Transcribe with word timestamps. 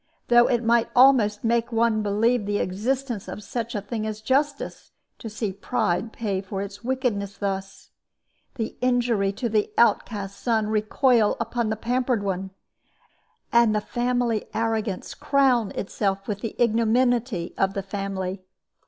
Though 0.29 0.47
it 0.47 0.63
might 0.63 0.89
almost 0.95 1.43
make 1.43 1.71
one 1.71 2.01
believe 2.01 2.47
the 2.47 2.57
existence 2.57 3.27
of 3.27 3.43
such 3.43 3.75
a 3.75 3.81
thing 3.81 4.07
as 4.07 4.19
justice 4.19 4.93
to 5.19 5.29
see 5.29 5.53
pride 5.53 6.11
pay 6.11 6.41
for 6.41 6.63
its 6.63 6.83
wickedness 6.83 7.37
thus 7.37 7.91
the 8.55 8.75
injury 8.81 9.31
to 9.33 9.47
the 9.47 9.71
outcast 9.77 10.39
son 10.39 10.69
recoil 10.69 11.37
upon 11.39 11.69
the 11.69 11.75
pampered 11.75 12.23
one, 12.23 12.49
and 13.51 13.75
the 13.75 13.79
family 13.79 14.45
arrogance 14.55 15.13
crown 15.13 15.69
itself 15.75 16.27
with 16.27 16.39
the 16.41 16.55
ignominy 16.57 17.53
of 17.55 17.75
the 17.75 17.83
family. 17.83 18.41